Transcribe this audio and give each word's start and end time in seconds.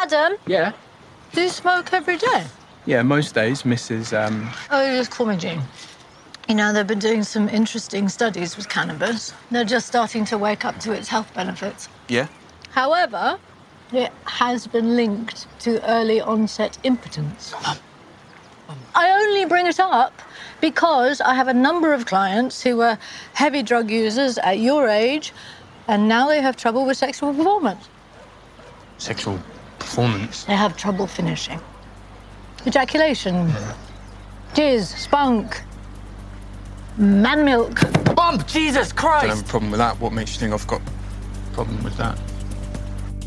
Adam, 0.00 0.32
Yeah. 0.46 0.72
do 1.34 1.42
you 1.42 1.48
smoke 1.50 1.92
every 1.92 2.16
day? 2.16 2.44
Yeah, 2.86 3.02
most 3.02 3.34
days, 3.34 3.64
Mrs. 3.64 4.16
Um, 4.16 4.50
Oh, 4.70 4.80
you 4.82 4.96
just 4.96 5.10
call 5.10 5.26
me 5.26 5.36
Jean. 5.36 5.60
You 6.48 6.54
know, 6.54 6.72
they've 6.72 6.86
been 6.86 6.98
doing 6.98 7.22
some 7.22 7.50
interesting 7.50 8.08
studies 8.08 8.56
with 8.56 8.68
cannabis. 8.70 9.34
They're 9.50 9.62
just 9.64 9.86
starting 9.86 10.24
to 10.26 10.38
wake 10.38 10.64
up 10.64 10.80
to 10.80 10.92
its 10.92 11.08
health 11.08 11.32
benefits. 11.34 11.88
yeah. 12.08 12.26
However, 12.70 13.38
it 13.92 14.10
has 14.24 14.66
been 14.68 14.96
linked 14.96 15.46
to 15.60 15.84
early 15.88 16.20
onset 16.20 16.78
impotence. 16.84 17.52
I 18.94 19.10
only 19.10 19.44
bring 19.44 19.66
it 19.66 19.80
up 19.80 20.22
because 20.60 21.20
I 21.20 21.34
have 21.34 21.48
a 21.48 21.52
number 21.54 21.92
of 21.92 22.06
clients 22.06 22.62
who 22.62 22.76
were 22.78 22.96
heavy 23.34 23.62
drug 23.62 23.90
users 23.90 24.38
at 24.38 24.60
your 24.60 24.88
age, 24.88 25.32
and 25.88 26.08
now 26.08 26.28
they 26.28 26.40
have 26.40 26.56
trouble 26.56 26.86
with 26.86 26.96
sexual 26.96 27.34
performance. 27.34 27.88
Sexual 28.98 29.40
performance. 29.90 30.44
They 30.44 30.54
have 30.54 30.76
trouble 30.76 31.06
finishing. 31.06 31.60
Ejaculation, 32.66 33.52
jizz, 34.54 34.96
spunk, 34.96 35.62
man 36.96 37.44
milk. 37.44 37.80
Bump! 38.14 38.46
Jesus 38.46 38.92
Christ! 38.92 39.24
I 39.24 39.28
don't 39.28 39.36
have 39.38 39.46
a 39.46 39.48
problem 39.48 39.70
with 39.72 39.78
that. 39.78 39.98
What 39.98 40.12
makes 40.12 40.34
you 40.34 40.40
think 40.40 40.52
I've 40.52 40.66
got 40.66 40.80
a 40.80 41.54
problem 41.54 41.82
with 41.82 41.96
that? 41.96 42.18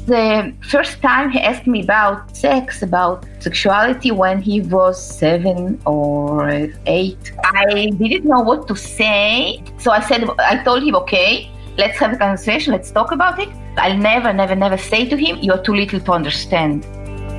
The 0.05 0.53
first 0.69 1.01
time 1.01 1.31
he 1.31 1.39
asked 1.39 1.65
me 1.65 1.81
about 1.81 2.35
sex, 2.35 2.81
about 2.81 3.25
sexuality, 3.39 4.11
when 4.11 4.41
he 4.41 4.61
was 4.61 4.95
seven 5.01 5.81
or 5.85 6.69
eight, 6.85 7.31
I 7.43 7.89
didn't 7.97 8.25
know 8.25 8.41
what 8.41 8.67
to 8.67 8.75
say. 8.75 9.63
So 9.77 9.91
I 9.91 10.01
said, 10.01 10.29
I 10.39 10.63
told 10.63 10.83
him, 10.83 10.95
okay, 10.95 11.49
let's 11.77 11.97
have 11.99 12.13
a 12.13 12.17
conversation, 12.17 12.73
let's 12.73 12.91
talk 12.91 13.11
about 13.11 13.39
it. 13.39 13.49
I'll 13.75 13.97
never, 13.97 14.31
never, 14.31 14.55
never 14.55 14.77
say 14.77 15.09
to 15.09 15.17
him, 15.17 15.37
you're 15.41 15.61
too 15.61 15.73
little 15.73 15.99
to 15.99 16.11
understand. 16.11 16.85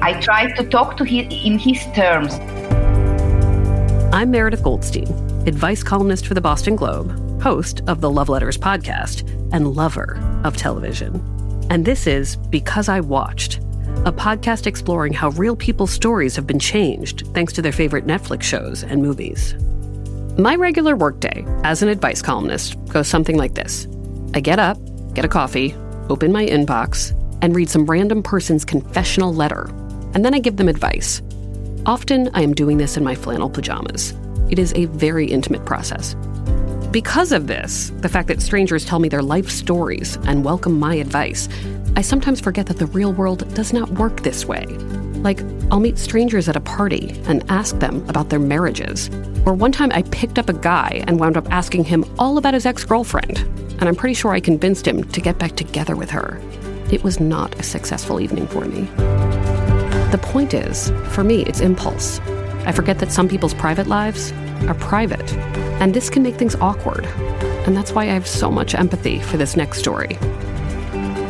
I 0.02 0.20
tried 0.20 0.56
to 0.56 0.64
talk 0.64 0.96
to 0.96 1.04
him 1.04 1.30
in 1.30 1.58
his 1.58 1.86
terms. 1.94 2.34
I'm 4.12 4.32
Meredith 4.32 4.62
Goldstein, 4.62 5.08
advice 5.46 5.84
columnist 5.84 6.26
for 6.26 6.34
the 6.34 6.40
Boston 6.40 6.74
Globe, 6.74 7.40
host 7.40 7.82
of 7.86 8.00
the 8.00 8.10
Love 8.10 8.28
Letters 8.28 8.58
podcast, 8.58 9.28
and 9.52 9.74
lover 9.74 10.18
of 10.42 10.56
television. 10.56 11.22
And 11.70 11.84
this 11.84 12.08
is 12.08 12.36
Because 12.36 12.88
I 12.88 12.98
Watched, 12.98 13.58
a 14.04 14.12
podcast 14.12 14.66
exploring 14.66 15.12
how 15.12 15.30
real 15.30 15.54
people's 15.54 15.92
stories 15.92 16.34
have 16.34 16.48
been 16.48 16.58
changed 16.58 17.28
thanks 17.28 17.52
to 17.52 17.62
their 17.62 17.72
favorite 17.72 18.06
Netflix 18.06 18.42
shows 18.42 18.82
and 18.82 19.00
movies. 19.00 19.54
My 20.36 20.56
regular 20.56 20.96
workday 20.96 21.44
as 21.62 21.82
an 21.82 21.88
advice 21.88 22.20
columnist 22.20 22.76
goes 22.88 23.06
something 23.06 23.36
like 23.38 23.54
this 23.54 23.86
I 24.34 24.40
get 24.40 24.58
up, 24.58 24.78
get 25.14 25.24
a 25.24 25.28
coffee, 25.28 25.76
open 26.10 26.32
my 26.32 26.46
inbox, 26.46 27.12
and 27.42 27.54
read 27.54 27.68
some 27.68 27.86
random 27.86 28.22
person's 28.22 28.64
confessional 28.64 29.34
letter. 29.34 29.68
And 30.14 30.24
then 30.24 30.34
I 30.34 30.38
give 30.38 30.56
them 30.56 30.68
advice. 30.68 31.20
Often 31.86 32.30
I 32.34 32.42
am 32.42 32.54
doing 32.54 32.78
this 32.78 32.96
in 32.96 33.04
my 33.04 33.14
flannel 33.14 33.50
pajamas. 33.50 34.14
It 34.50 34.58
is 34.58 34.72
a 34.74 34.86
very 34.86 35.26
intimate 35.26 35.64
process. 35.64 36.14
Because 36.90 37.32
of 37.32 37.48
this, 37.48 37.90
the 38.00 38.08
fact 38.08 38.28
that 38.28 38.40
strangers 38.40 38.84
tell 38.84 39.00
me 39.00 39.08
their 39.08 39.22
life 39.22 39.50
stories 39.50 40.16
and 40.26 40.44
welcome 40.44 40.78
my 40.78 40.94
advice, 40.94 41.48
I 41.96 42.02
sometimes 42.02 42.40
forget 42.40 42.66
that 42.66 42.78
the 42.78 42.86
real 42.86 43.12
world 43.12 43.52
does 43.54 43.72
not 43.72 43.90
work 43.90 44.22
this 44.22 44.46
way. 44.46 44.64
Like, 45.24 45.40
I'll 45.70 45.80
meet 45.80 45.98
strangers 45.98 46.48
at 46.48 46.56
a 46.56 46.60
party 46.60 47.20
and 47.26 47.44
ask 47.50 47.78
them 47.78 48.08
about 48.08 48.30
their 48.30 48.38
marriages. 48.38 49.10
Or 49.44 49.54
one 49.54 49.72
time 49.72 49.90
I 49.92 50.02
picked 50.02 50.38
up 50.38 50.48
a 50.48 50.54
guy 50.54 51.02
and 51.06 51.18
wound 51.18 51.36
up 51.36 51.50
asking 51.52 51.84
him 51.84 52.04
all 52.18 52.38
about 52.38 52.54
his 52.54 52.64
ex 52.64 52.84
girlfriend, 52.84 53.38
and 53.78 53.88
I'm 53.88 53.94
pretty 53.94 54.14
sure 54.14 54.32
I 54.32 54.40
convinced 54.40 54.86
him 54.86 55.04
to 55.04 55.20
get 55.20 55.38
back 55.38 55.56
together 55.56 55.96
with 55.96 56.10
her. 56.10 56.40
It 56.90 57.02
was 57.02 57.20
not 57.20 57.58
a 57.58 57.62
successful 57.62 58.20
evening 58.20 58.46
for 58.46 58.64
me. 58.64 58.82
The 60.10 60.20
point 60.22 60.54
is, 60.54 60.90
for 61.08 61.24
me, 61.24 61.42
it's 61.42 61.60
impulse. 61.60 62.20
I 62.66 62.72
forget 62.72 62.98
that 63.00 63.10
some 63.10 63.28
people's 63.28 63.54
private 63.54 63.86
lives 63.86 64.32
are 64.68 64.74
private, 64.74 65.32
and 65.80 65.92
this 65.92 66.08
can 66.08 66.22
make 66.22 66.36
things 66.36 66.54
awkward. 66.56 67.04
And 67.66 67.76
that's 67.76 67.92
why 67.92 68.02
I 68.02 68.14
have 68.14 68.26
so 68.26 68.50
much 68.50 68.74
empathy 68.74 69.20
for 69.20 69.36
this 69.36 69.56
next 69.56 69.78
story. 69.78 70.18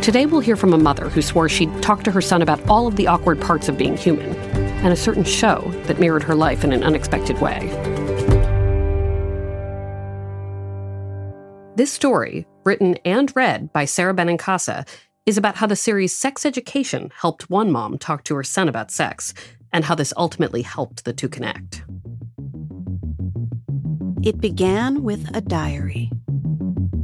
Today, 0.03 0.27
we'll 0.27 0.41
hear 0.41 0.57
from 0.57 0.75
a 0.75 0.79
mother 0.79 1.09
who 1.09 1.23
swore 1.23 1.49
she'd 1.49 1.83
talk 1.83 2.03
to 2.03 2.11
her 2.11 2.21
son 2.21 2.43
about 2.43 2.61
all 2.69 2.87
of 2.87 2.97
the 2.97 3.07
awkward 3.07 3.41
parts 3.41 3.69
of 3.69 3.79
being 3.79 3.97
human, 3.97 4.35
and 4.85 4.93
a 4.93 4.97
certain 4.97 5.25
show 5.25 5.71
that 5.85 5.99
mirrored 5.99 6.23
her 6.23 6.35
life 6.35 6.63
in 6.63 6.73
an 6.73 6.85
unexpected 6.85 7.41
way. 7.41 7.71
This 11.77 11.93
story, 11.93 12.47
written 12.65 12.95
and 13.05 13.35
read 13.35 13.73
by 13.73 13.85
Sara 13.85 14.15
Benincasa, 14.15 14.87
is 15.27 15.37
about 15.37 15.57
how 15.57 15.67
the 15.67 15.75
series 15.75 16.17
Sex 16.17 16.47
Education 16.47 17.11
helped 17.21 17.51
one 17.51 17.73
mom 17.73 17.99
talk 17.99 18.23
to 18.25 18.37
her 18.37 18.45
son 18.45 18.69
about 18.69 18.93
sex, 18.93 19.35
and 19.73 19.85
how 19.85 19.97
this 19.97 20.13
ultimately 20.17 20.63
helped 20.63 21.05
the 21.05 21.13
two 21.13 21.29
connect. 21.29 21.83
It 24.23 24.41
began 24.41 25.03
with 25.03 25.29
a 25.37 25.41
diary. 25.41 26.13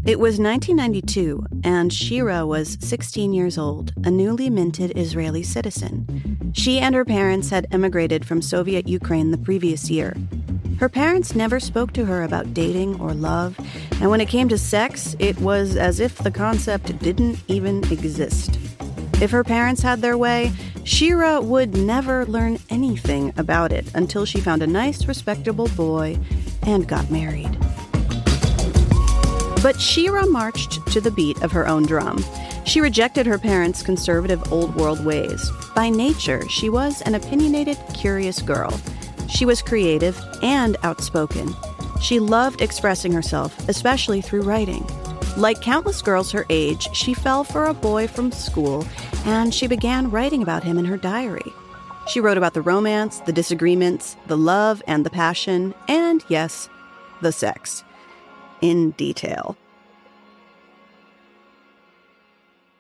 It 0.07 0.21
was 0.21 0.39
1992, 0.39 1.45
and 1.65 1.93
Shira 1.93 2.47
was 2.47 2.79
16 2.81 3.33
years 3.33 3.59
old, 3.59 3.93
a 4.05 4.11
newly 4.11 4.51
minted 4.51 4.97
Israeli 4.97 5.43
citizen. 5.43 6.53
She 6.55 6.79
and 6.79 6.95
her 6.95 7.05
parents 7.05 7.51
had 7.51 7.67
emigrated 7.73 8.25
from 8.25 8.41
Soviet 8.41 8.87
Ukraine 8.87 9.33
the 9.33 9.39
previous 9.39 9.91
year. 9.91 10.15
Her 10.81 10.89
parents 10.89 11.35
never 11.35 11.61
spoke 11.61 11.93
to 11.93 12.07
her 12.07 12.23
about 12.23 12.55
dating 12.55 12.99
or 13.03 13.13
love, 13.13 13.55
and 14.01 14.09
when 14.09 14.23
it 14.23 14.31
came 14.31 14.49
to 14.49 14.57
sex, 14.57 15.15
it 15.19 15.39
was 15.39 15.77
as 15.77 16.01
if 16.01 16.17
the 16.17 16.31
concept 16.31 16.99
didn't 17.01 17.39
even 17.49 17.85
exist. 17.93 18.59
If 19.21 19.31
her 19.31 19.45
parents 19.45 19.83
had 19.83 20.01
their 20.01 20.17
way, 20.17 20.53
Shira 20.85 21.39
would 21.43 21.77
never 21.77 22.25
learn 22.25 22.59
anything 22.71 23.35
about 23.37 23.73
it 23.73 23.95
until 23.95 24.25
she 24.25 24.41
found 24.41 24.63
a 24.63 24.67
nice, 24.67 25.05
respectable 25.05 25.69
boy 25.77 26.19
and 26.63 26.89
got 26.89 27.11
married. 27.11 27.59
But 29.63 29.79
Shira 29.79 30.27
marched 30.27 30.87
to 30.93 31.01
the 31.03 31.13
beat 31.15 31.43
of 31.43 31.53
her 31.53 31.69
own 31.69 31.85
drum. 31.85 32.25
She 32.65 32.81
rejected 32.81 33.27
her 33.27 33.37
parents' 33.37 33.83
conservative 33.83 34.51
old 34.51 34.75
world 34.77 35.05
ways. 35.05 35.51
By 35.75 35.91
nature, 35.91 36.49
she 36.49 36.71
was 36.71 37.03
an 37.03 37.17
opinionated, 37.17 37.77
curious 37.93 38.41
girl. 38.41 38.81
She 39.31 39.47
was 39.47 39.63
creative 39.63 40.21
and 40.43 40.77
outspoken. 40.83 41.55
She 42.01 42.19
loved 42.19 42.61
expressing 42.61 43.13
herself, 43.13 43.69
especially 43.69 44.21
through 44.21 44.43
writing. 44.43 44.87
Like 45.37 45.61
countless 45.61 46.03
girls 46.03 46.33
her 46.33 46.45
age, 46.51 46.89
she 46.93 47.15
fell 47.15 47.45
for 47.45 47.67
a 47.67 47.75
boy 47.75 48.09
from 48.09 48.33
school 48.33 48.87
and 49.25 49.55
she 49.55 49.67
began 49.67 50.11
writing 50.11 50.43
about 50.43 50.65
him 50.65 50.79
in 50.79 50.85
her 50.85 50.97
diary. 50.97 51.53
She 52.09 52.21
wrote 52.21 52.39
about 52.39 52.55
the 52.55 52.63
romance, 52.63 53.21
the 53.21 53.33
disagreements, 53.33 54.17
the 54.27 54.37
love 54.37 54.83
and 54.87 55.07
the 55.07 55.11
passion, 55.11 55.75
and 55.87 56.25
yes, 56.29 56.69
the 57.23 57.33
sex. 57.33 57.85
In 58.61 58.91
detail. 58.93 59.57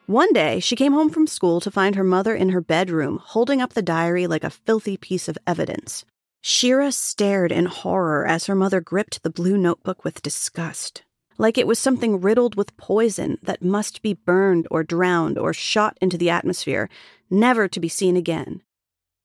One 0.06 0.32
day, 0.32 0.58
she 0.58 0.74
came 0.74 0.92
home 0.92 1.10
from 1.10 1.28
school 1.28 1.60
to 1.60 1.70
find 1.70 1.94
her 1.94 2.02
mother 2.02 2.34
in 2.34 2.48
her 2.48 2.60
bedroom 2.60 3.20
holding 3.22 3.62
up 3.62 3.74
the 3.74 3.82
diary 3.82 4.26
like 4.26 4.42
a 4.42 4.50
filthy 4.50 4.96
piece 4.96 5.28
of 5.28 5.38
evidence. 5.46 6.04
Shira 6.42 6.90
stared 6.90 7.52
in 7.52 7.66
horror 7.66 8.26
as 8.26 8.46
her 8.46 8.54
mother 8.54 8.80
gripped 8.80 9.22
the 9.22 9.30
blue 9.30 9.58
notebook 9.58 10.04
with 10.04 10.22
disgust, 10.22 11.02
like 11.36 11.58
it 11.58 11.66
was 11.66 11.78
something 11.78 12.20
riddled 12.20 12.54
with 12.54 12.76
poison 12.76 13.38
that 13.42 13.62
must 13.62 14.00
be 14.00 14.14
burned 14.14 14.66
or 14.70 14.82
drowned 14.82 15.38
or 15.38 15.52
shot 15.52 15.98
into 16.00 16.16
the 16.16 16.30
atmosphere, 16.30 16.88
never 17.28 17.68
to 17.68 17.80
be 17.80 17.88
seen 17.88 18.16
again. 18.16 18.62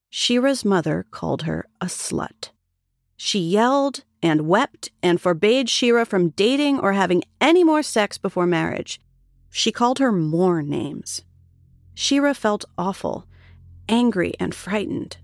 Shira's 0.10 0.66
mother 0.66 1.06
called 1.12 1.44
her 1.44 1.68
a 1.80 1.86
slut. 1.86 2.50
She 3.18 3.40
yelled 3.40 4.04
and 4.22 4.48
wept 4.48 4.92
and 5.02 5.22
forbade 5.22 5.70
Shira 5.70 6.06
from 6.06 6.30
dating 6.30 6.80
or 6.80 6.94
having 6.94 7.24
any 7.40 7.64
more 7.64 7.84
sex 7.84 8.18
before 8.18 8.46
marriage. 8.46 9.00
She 9.50 9.72
called 9.72 10.00
her 10.00 10.12
more 10.12 10.62
names. 10.62 11.24
Shira 11.94 12.34
felt 12.34 12.66
awful, 12.78 13.26
angry, 13.88 14.34
and 14.38 14.54
frightened. 14.54 15.18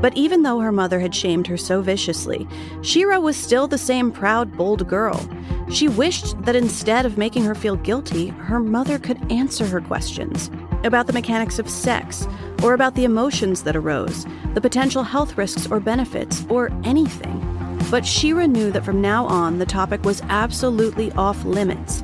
But 0.00 0.16
even 0.16 0.42
though 0.42 0.60
her 0.60 0.72
mother 0.72 1.00
had 1.00 1.14
shamed 1.14 1.46
her 1.46 1.56
so 1.56 1.80
viciously, 1.80 2.46
Shira 2.82 3.20
was 3.20 3.36
still 3.36 3.66
the 3.66 3.78
same 3.78 4.12
proud, 4.12 4.56
bold 4.56 4.86
girl. 4.88 5.26
She 5.70 5.88
wished 5.88 6.40
that 6.42 6.56
instead 6.56 7.06
of 7.06 7.18
making 7.18 7.44
her 7.44 7.54
feel 7.54 7.76
guilty, 7.76 8.28
her 8.28 8.60
mother 8.60 8.98
could 8.98 9.32
answer 9.32 9.66
her 9.66 9.80
questions 9.80 10.50
about 10.84 11.06
the 11.06 11.12
mechanics 11.12 11.58
of 11.58 11.68
sex, 11.68 12.28
or 12.62 12.74
about 12.74 12.94
the 12.94 13.04
emotions 13.04 13.62
that 13.62 13.76
arose, 13.76 14.26
the 14.54 14.60
potential 14.60 15.02
health 15.02 15.36
risks 15.36 15.66
or 15.70 15.80
benefits, 15.80 16.44
or 16.48 16.70
anything. 16.84 17.42
But 17.90 18.06
Shira 18.06 18.46
knew 18.46 18.70
that 18.70 18.84
from 18.84 19.00
now 19.00 19.26
on, 19.26 19.58
the 19.58 19.66
topic 19.66 20.04
was 20.04 20.22
absolutely 20.28 21.12
off 21.12 21.44
limits. 21.44 22.02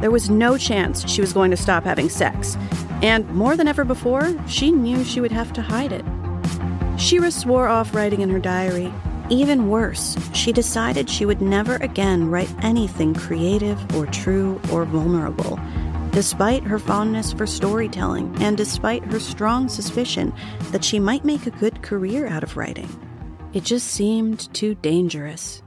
There 0.00 0.10
was 0.10 0.30
no 0.30 0.56
chance 0.56 1.08
she 1.08 1.20
was 1.20 1.32
going 1.32 1.50
to 1.50 1.56
stop 1.56 1.84
having 1.84 2.08
sex. 2.08 2.56
And 3.02 3.28
more 3.30 3.56
than 3.56 3.68
ever 3.68 3.84
before, 3.84 4.34
she 4.46 4.70
knew 4.70 5.04
she 5.04 5.20
would 5.20 5.32
have 5.32 5.52
to 5.54 5.62
hide 5.62 5.92
it. 5.92 6.04
Shira 6.98 7.30
swore 7.30 7.68
off 7.68 7.94
writing 7.94 8.20
in 8.20 8.30
her 8.30 8.38
diary. 8.38 8.92
Even 9.30 9.68
worse, 9.68 10.16
she 10.34 10.52
decided 10.52 11.08
she 11.08 11.24
would 11.24 11.40
never 11.40 11.76
again 11.76 12.30
write 12.30 12.52
anything 12.62 13.14
creative 13.14 13.78
or 13.96 14.06
true 14.06 14.60
or 14.70 14.84
vulnerable. 14.84 15.58
Despite 16.10 16.62
her 16.64 16.78
fondness 16.78 17.32
for 17.32 17.46
storytelling 17.46 18.36
and 18.42 18.56
despite 18.56 19.04
her 19.06 19.18
strong 19.18 19.68
suspicion 19.68 20.34
that 20.70 20.84
she 20.84 20.98
might 20.98 21.24
make 21.24 21.46
a 21.46 21.50
good 21.50 21.82
career 21.82 22.26
out 22.26 22.42
of 22.42 22.56
writing, 22.56 22.88
it 23.54 23.64
just 23.64 23.88
seemed 23.88 24.52
too 24.52 24.74
dangerous. 24.74 25.62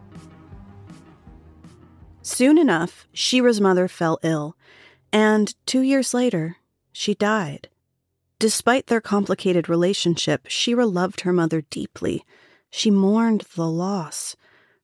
Soon 2.21 2.57
enough, 2.57 3.07
Shira's 3.13 3.59
mother 3.59 3.87
fell 3.87 4.19
ill, 4.21 4.55
and 5.11 5.53
two 5.65 5.81
years 5.81 6.13
later, 6.13 6.57
she 6.91 7.13
died. 7.15 7.69
Despite 8.45 8.85
their 8.85 9.01
complicated 9.01 9.67
relationship, 9.67 10.45
Shira 10.47 10.85
loved 10.85 11.21
her 11.21 11.33
mother 11.33 11.61
deeply. 11.61 12.23
She 12.69 12.91
mourned 12.91 13.41
the 13.55 13.67
loss. 13.67 14.35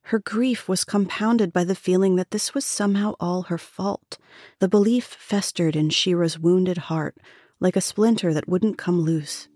Her 0.06 0.18
grief 0.18 0.68
was 0.68 0.82
compounded 0.82 1.52
by 1.52 1.62
the 1.62 1.76
feeling 1.76 2.16
that 2.16 2.32
this 2.32 2.54
was 2.54 2.64
somehow 2.64 3.14
all 3.20 3.42
her 3.42 3.58
fault. 3.58 4.18
The 4.58 4.66
belief 4.66 5.04
festered 5.04 5.76
in 5.76 5.90
Shira's 5.90 6.40
wounded 6.40 6.76
heart 6.76 7.16
like 7.60 7.76
a 7.76 7.80
splinter 7.80 8.34
that 8.34 8.48
wouldn't 8.48 8.78
come 8.78 9.00
loose. 9.00 9.46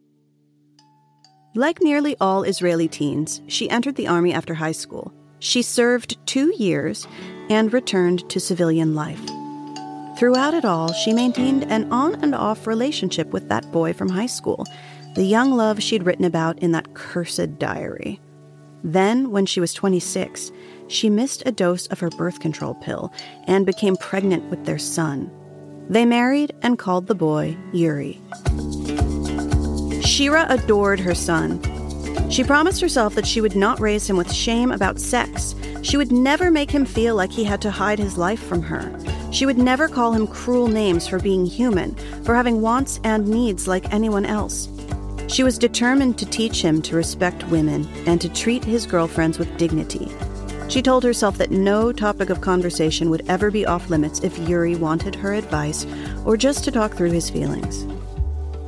Like 1.56 1.82
nearly 1.82 2.14
all 2.20 2.44
Israeli 2.44 2.87
teens, 2.87 3.43
she 3.49 3.69
entered 3.69 3.97
the 3.97 4.06
army 4.06 4.32
after 4.32 4.55
high 4.55 4.70
school. 4.70 5.12
She 5.41 5.62
served 5.62 6.25
two 6.29 6.55
years 6.56 7.09
and 7.50 7.73
returned 7.73 8.31
to 8.31 8.38
civilian 8.38 8.94
life. 8.94 9.45
Throughout 10.16 10.54
it 10.54 10.64
all, 10.64 10.92
she 10.92 11.12
maintained 11.12 11.64
an 11.70 11.92
on 11.92 12.14
and 12.22 12.34
off 12.34 12.66
relationship 12.66 13.28
with 13.28 13.48
that 13.48 13.70
boy 13.70 13.92
from 13.92 14.08
high 14.08 14.26
school, 14.26 14.64
the 15.14 15.24
young 15.24 15.52
love 15.52 15.82
she'd 15.82 16.04
written 16.04 16.24
about 16.24 16.58
in 16.60 16.72
that 16.72 16.94
cursed 16.94 17.58
diary. 17.58 18.18
Then, 18.82 19.30
when 19.30 19.44
she 19.44 19.60
was 19.60 19.74
26, 19.74 20.52
she 20.88 21.10
missed 21.10 21.42
a 21.44 21.52
dose 21.52 21.86
of 21.88 22.00
her 22.00 22.08
birth 22.10 22.40
control 22.40 22.74
pill 22.76 23.12
and 23.44 23.66
became 23.66 23.96
pregnant 23.96 24.44
with 24.50 24.64
their 24.64 24.78
son. 24.78 25.30
They 25.90 26.06
married 26.06 26.54
and 26.62 26.78
called 26.78 27.08
the 27.08 27.14
boy 27.14 27.56
Yuri. 27.72 28.20
Shira 30.02 30.46
adored 30.48 31.00
her 31.00 31.14
son. 31.14 31.60
She 32.30 32.42
promised 32.42 32.80
herself 32.80 33.14
that 33.16 33.26
she 33.26 33.40
would 33.40 33.54
not 33.56 33.80
raise 33.80 34.08
him 34.08 34.16
with 34.16 34.32
shame 34.32 34.72
about 34.72 34.98
sex 34.98 35.54
she 35.86 35.96
would 35.96 36.10
never 36.10 36.50
make 36.50 36.70
him 36.70 36.84
feel 36.84 37.14
like 37.14 37.30
he 37.30 37.44
had 37.44 37.62
to 37.62 37.70
hide 37.70 38.00
his 38.00 38.18
life 38.18 38.42
from 38.42 38.60
her. 38.62 38.90
She 39.37 39.44
would 39.44 39.59
never 39.59 39.87
call 39.87 40.15
him 40.15 40.27
cruel 40.27 40.67
names 40.67 41.06
for 41.06 41.19
being 41.19 41.44
human, 41.44 41.94
for 42.25 42.35
having 42.35 42.62
wants 42.62 43.00
and 43.05 43.29
needs 43.29 43.69
like 43.69 43.93
anyone 43.93 44.25
else. 44.25 44.71
She 45.29 45.43
was 45.43 45.59
determined 45.59 46.17
to 46.17 46.25
teach 46.25 46.62
him 46.62 46.81
to 46.81 46.97
respect 46.97 47.47
women 47.49 47.87
and 48.06 48.19
to 48.23 48.31
treat 48.31 48.65
his 48.65 48.87
girlfriends 48.87 49.38
with 49.38 49.55
dignity. 49.59 50.11
She 50.71 50.81
told 50.81 51.05
herself 51.05 51.37
that 51.37 51.50
no 51.50 51.93
topic 51.93 52.31
of 52.31 52.41
conversation 52.41 53.11
would 53.11 53.29
ever 53.29 53.50
be 53.50 53.67
off 53.67 53.91
limits 53.91 54.21
if 54.21 54.38
Yuri 54.38 54.75
wanted 54.75 55.15
her 55.17 55.35
advice 55.35 55.85
or 56.25 56.38
just 56.38 56.65
to 56.65 56.71
talk 56.71 56.94
through 56.94 57.12
his 57.12 57.29
feelings. 57.29 57.87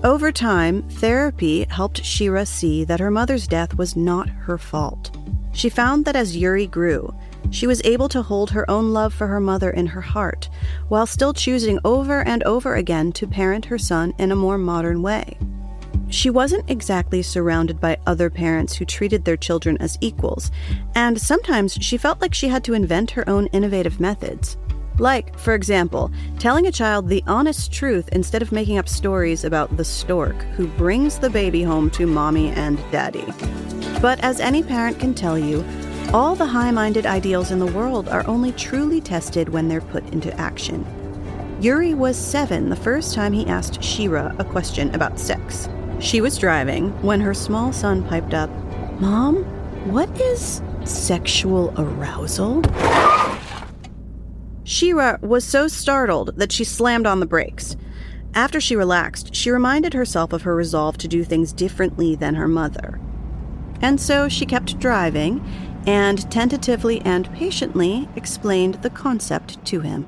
Over 0.04 0.30
time, 0.30 0.82
therapy 0.90 1.64
helped 1.70 2.04
Shira 2.04 2.44
see 2.44 2.84
that 2.84 3.00
her 3.00 3.10
mother's 3.10 3.46
death 3.46 3.78
was 3.78 3.96
not 3.96 4.28
her 4.28 4.58
fault. 4.58 5.16
She 5.54 5.70
found 5.70 6.04
that 6.04 6.14
as 6.14 6.36
Yuri 6.36 6.66
grew, 6.66 7.14
she 7.50 7.66
was 7.66 7.82
able 7.84 8.08
to 8.08 8.22
hold 8.22 8.50
her 8.50 8.68
own 8.70 8.92
love 8.92 9.12
for 9.14 9.26
her 9.26 9.40
mother 9.40 9.70
in 9.70 9.86
her 9.86 10.00
heart, 10.00 10.48
while 10.88 11.06
still 11.06 11.32
choosing 11.32 11.78
over 11.84 12.26
and 12.26 12.42
over 12.44 12.74
again 12.74 13.12
to 13.12 13.26
parent 13.26 13.64
her 13.66 13.78
son 13.78 14.14
in 14.18 14.32
a 14.32 14.36
more 14.36 14.58
modern 14.58 15.02
way. 15.02 15.38
She 16.10 16.30
wasn't 16.30 16.70
exactly 16.70 17.22
surrounded 17.22 17.80
by 17.80 17.98
other 18.06 18.30
parents 18.30 18.74
who 18.74 18.84
treated 18.84 19.24
their 19.24 19.36
children 19.36 19.76
as 19.78 19.98
equals, 20.00 20.50
and 20.94 21.20
sometimes 21.20 21.74
she 21.74 21.98
felt 21.98 22.20
like 22.20 22.34
she 22.34 22.48
had 22.48 22.64
to 22.64 22.74
invent 22.74 23.10
her 23.12 23.28
own 23.28 23.46
innovative 23.48 24.00
methods. 24.00 24.56
Like, 24.98 25.38
for 25.38 25.54
example, 25.54 26.10
telling 26.38 26.66
a 26.66 26.72
child 26.72 27.08
the 27.08 27.22
honest 27.26 27.70
truth 27.72 28.08
instead 28.10 28.42
of 28.42 28.52
making 28.52 28.78
up 28.78 28.88
stories 28.88 29.44
about 29.44 29.76
the 29.76 29.84
stork 29.84 30.34
who 30.56 30.66
brings 30.66 31.18
the 31.18 31.30
baby 31.30 31.62
home 31.62 31.88
to 31.90 32.06
mommy 32.06 32.48
and 32.48 32.78
daddy. 32.90 33.24
But 34.00 34.18
as 34.20 34.40
any 34.40 34.62
parent 34.62 34.98
can 34.98 35.14
tell 35.14 35.38
you, 35.38 35.64
all 36.14 36.34
the 36.34 36.46
high 36.46 36.70
minded 36.70 37.04
ideals 37.04 37.50
in 37.50 37.58
the 37.58 37.66
world 37.66 38.08
are 38.08 38.26
only 38.26 38.52
truly 38.52 39.00
tested 39.00 39.48
when 39.50 39.68
they're 39.68 39.80
put 39.80 40.08
into 40.10 40.34
action. 40.40 40.86
Yuri 41.60 41.92
was 41.92 42.16
seven 42.16 42.70
the 42.70 42.76
first 42.76 43.14
time 43.14 43.32
he 43.32 43.46
asked 43.46 43.82
Shira 43.82 44.34
a 44.38 44.44
question 44.44 44.94
about 44.94 45.18
sex. 45.18 45.68
She 46.00 46.20
was 46.20 46.38
driving 46.38 46.90
when 47.02 47.20
her 47.20 47.34
small 47.34 47.72
son 47.72 48.02
piped 48.04 48.32
up, 48.32 48.48
Mom, 49.00 49.44
what 49.90 50.08
is 50.20 50.62
sexual 50.84 51.74
arousal? 51.76 52.62
Shira 54.64 55.18
was 55.20 55.44
so 55.44 55.68
startled 55.68 56.36
that 56.36 56.52
she 56.52 56.64
slammed 56.64 57.06
on 57.06 57.20
the 57.20 57.26
brakes. 57.26 57.76
After 58.34 58.60
she 58.60 58.76
relaxed, 58.76 59.34
she 59.34 59.50
reminded 59.50 59.94
herself 59.94 60.32
of 60.32 60.42
her 60.42 60.54
resolve 60.54 60.96
to 60.98 61.08
do 61.08 61.24
things 61.24 61.52
differently 61.52 62.14
than 62.14 62.34
her 62.34 62.48
mother. 62.48 63.00
And 63.80 64.00
so 64.00 64.28
she 64.28 64.46
kept 64.46 64.78
driving 64.78 65.44
and 65.88 66.30
tentatively 66.30 67.00
and 67.00 67.32
patiently 67.32 68.06
explained 68.14 68.74
the 68.82 68.90
concept 68.90 69.64
to 69.64 69.80
him. 69.80 70.06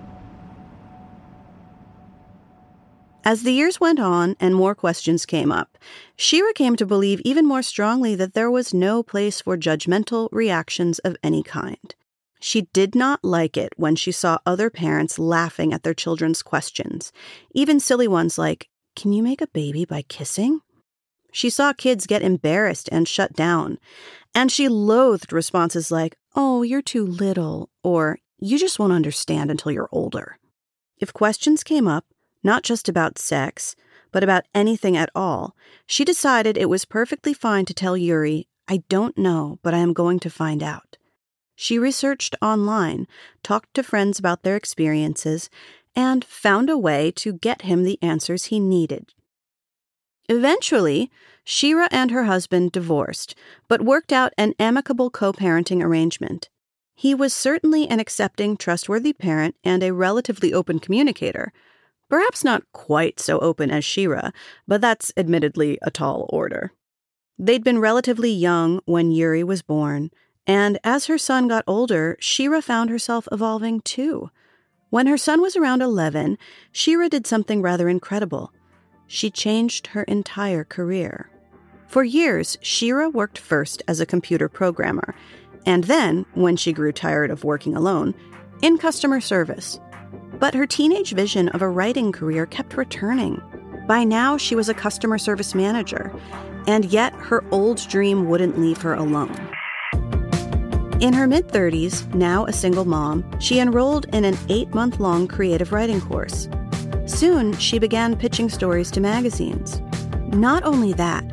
As 3.24 3.44
the 3.44 3.52
years 3.54 3.80
went 3.80 3.98
on 3.98 4.36
and 4.38 4.54
more 4.54 4.74
questions 4.74 5.24
came 5.24 5.50
up, 5.50 5.78
Shira 6.16 6.52
came 6.52 6.76
to 6.76 6.84
believe 6.84 7.22
even 7.24 7.46
more 7.46 7.62
strongly 7.62 8.14
that 8.14 8.34
there 8.34 8.50
was 8.50 8.74
no 8.74 9.02
place 9.02 9.40
for 9.40 9.56
judgmental 9.56 10.28
reactions 10.32 10.98
of 10.98 11.16
any 11.22 11.42
kind. 11.42 11.94
She 12.40 12.68
did 12.74 12.94
not 12.94 13.24
like 13.24 13.56
it 13.56 13.72
when 13.76 13.96
she 13.96 14.12
saw 14.12 14.36
other 14.44 14.68
parents 14.68 15.18
laughing 15.18 15.72
at 15.72 15.82
their 15.82 15.94
children's 15.94 16.42
questions, 16.42 17.10
even 17.54 17.80
silly 17.80 18.08
ones 18.08 18.36
like, 18.36 18.68
Can 18.96 19.14
you 19.14 19.22
make 19.22 19.40
a 19.40 19.46
baby 19.46 19.86
by 19.86 20.02
kissing? 20.02 20.60
She 21.32 21.50
saw 21.50 21.72
kids 21.72 22.06
get 22.06 22.22
embarrassed 22.22 22.88
and 22.90 23.06
shut 23.06 23.32
down, 23.34 23.78
and 24.34 24.50
she 24.50 24.68
loathed 24.68 25.32
responses 25.32 25.90
like, 25.90 26.16
Oh, 26.34 26.62
you're 26.62 26.82
too 26.82 27.04
little, 27.06 27.70
or 27.82 28.18
You 28.38 28.58
just 28.58 28.78
won't 28.78 28.92
understand 28.92 29.50
until 29.50 29.72
you're 29.72 29.88
older. 29.92 30.38
If 30.98 31.12
questions 31.12 31.62
came 31.62 31.86
up, 31.86 32.06
not 32.42 32.62
just 32.62 32.88
about 32.88 33.18
sex, 33.18 33.76
but 34.12 34.24
about 34.24 34.44
anything 34.54 34.96
at 34.96 35.10
all, 35.14 35.54
she 35.86 36.04
decided 36.04 36.56
it 36.56 36.68
was 36.68 36.84
perfectly 36.84 37.34
fine 37.34 37.64
to 37.66 37.74
tell 37.74 37.96
Yuri, 37.96 38.48
I 38.66 38.82
don't 38.88 39.18
know, 39.18 39.58
but 39.62 39.74
I 39.74 39.78
am 39.78 39.92
going 39.92 40.20
to 40.20 40.30
find 40.30 40.62
out. 40.62 40.96
She 41.54 41.78
researched 41.78 42.34
online, 42.40 43.06
talked 43.42 43.74
to 43.74 43.82
friends 43.82 44.18
about 44.18 44.42
their 44.42 44.56
experiences, 44.56 45.50
and 45.94 46.24
found 46.24 46.70
a 46.70 46.78
way 46.78 47.10
to 47.16 47.34
get 47.34 47.62
him 47.62 47.82
the 47.82 47.98
answers 48.00 48.46
he 48.46 48.60
needed. 48.60 49.12
Eventually, 50.30 51.10
Shira 51.42 51.88
and 51.90 52.12
her 52.12 52.22
husband 52.22 52.70
divorced, 52.70 53.34
but 53.66 53.82
worked 53.82 54.12
out 54.12 54.32
an 54.38 54.54
amicable 54.60 55.10
co 55.10 55.32
parenting 55.32 55.82
arrangement. 55.82 56.48
He 56.94 57.16
was 57.16 57.34
certainly 57.34 57.88
an 57.88 57.98
accepting, 57.98 58.56
trustworthy 58.56 59.12
parent 59.12 59.56
and 59.64 59.82
a 59.82 59.92
relatively 59.92 60.54
open 60.54 60.78
communicator. 60.78 61.52
Perhaps 62.08 62.44
not 62.44 62.62
quite 62.72 63.18
so 63.18 63.40
open 63.40 63.72
as 63.72 63.84
Shira, 63.84 64.32
but 64.68 64.80
that's 64.80 65.12
admittedly 65.16 65.78
a 65.82 65.90
tall 65.90 66.26
order. 66.28 66.72
They'd 67.36 67.64
been 67.64 67.80
relatively 67.80 68.30
young 68.30 68.80
when 68.84 69.10
Yuri 69.10 69.42
was 69.42 69.62
born, 69.62 70.10
and 70.46 70.78
as 70.84 71.06
her 71.06 71.18
son 71.18 71.48
got 71.48 71.64
older, 71.66 72.16
Shira 72.20 72.62
found 72.62 72.88
herself 72.88 73.26
evolving 73.32 73.80
too. 73.80 74.30
When 74.90 75.08
her 75.08 75.18
son 75.18 75.40
was 75.40 75.56
around 75.56 75.82
11, 75.82 76.38
Shira 76.70 77.08
did 77.08 77.26
something 77.26 77.62
rather 77.62 77.88
incredible 77.88 78.52
she 79.12 79.28
changed 79.28 79.88
her 79.88 80.04
entire 80.04 80.62
career. 80.62 81.28
For 81.88 82.04
years, 82.04 82.56
Shira 82.60 83.10
worked 83.10 83.38
first 83.38 83.82
as 83.88 83.98
a 83.98 84.06
computer 84.06 84.48
programmer, 84.48 85.16
and 85.66 85.82
then, 85.84 86.24
when 86.34 86.56
she 86.56 86.72
grew 86.72 86.92
tired 86.92 87.32
of 87.32 87.42
working 87.42 87.74
alone, 87.74 88.14
in 88.62 88.78
customer 88.78 89.20
service. 89.20 89.80
But 90.38 90.54
her 90.54 90.64
teenage 90.64 91.10
vision 91.12 91.48
of 91.48 91.60
a 91.60 91.68
writing 91.68 92.12
career 92.12 92.46
kept 92.46 92.76
returning. 92.76 93.42
By 93.88 94.04
now, 94.04 94.36
she 94.36 94.54
was 94.54 94.68
a 94.68 94.74
customer 94.74 95.18
service 95.18 95.56
manager, 95.56 96.14
and 96.68 96.84
yet 96.84 97.12
her 97.14 97.42
old 97.50 97.78
dream 97.88 98.28
wouldn't 98.28 98.60
leave 98.60 98.80
her 98.80 98.94
alone. 98.94 99.34
In 101.00 101.12
her 101.14 101.26
mid 101.26 101.48
30s, 101.48 102.14
now 102.14 102.46
a 102.46 102.52
single 102.52 102.84
mom, 102.84 103.28
she 103.40 103.58
enrolled 103.58 104.06
in 104.14 104.24
an 104.24 104.38
eight 104.48 104.72
month 104.72 105.00
long 105.00 105.26
creative 105.26 105.72
writing 105.72 106.00
course. 106.00 106.48
Soon, 107.10 107.52
she 107.58 107.80
began 107.80 108.16
pitching 108.16 108.48
stories 108.48 108.90
to 108.92 109.00
magazines. 109.00 109.82
Not 110.28 110.62
only 110.62 110.92
that, 110.92 111.24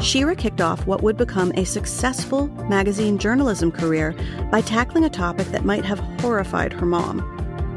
Shira 0.00 0.34
kicked 0.34 0.62
off 0.62 0.86
what 0.86 1.02
would 1.02 1.18
become 1.18 1.52
a 1.54 1.64
successful 1.64 2.48
magazine 2.68 3.18
journalism 3.18 3.70
career 3.70 4.14
by 4.50 4.62
tackling 4.62 5.04
a 5.04 5.10
topic 5.10 5.46
that 5.48 5.64
might 5.64 5.84
have 5.84 6.00
horrified 6.20 6.72
her 6.72 6.86
mom 6.86 7.32